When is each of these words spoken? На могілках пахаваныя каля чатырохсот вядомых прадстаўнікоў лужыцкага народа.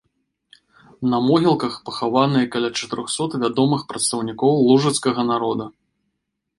На 1.11 1.17
могілках 1.27 1.73
пахаваныя 1.91 2.49
каля 2.57 2.69
чатырохсот 2.79 3.31
вядомых 3.47 3.81
прадстаўнікоў 3.93 4.53
лужыцкага 4.67 5.21
народа. 5.33 5.65